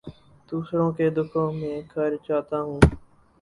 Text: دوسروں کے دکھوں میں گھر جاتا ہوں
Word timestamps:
دوسروں 0.51 0.91
کے 0.91 1.09
دکھوں 1.09 1.51
میں 1.53 1.75
گھر 1.95 2.11
جاتا 2.27 2.61
ہوں 2.61 2.79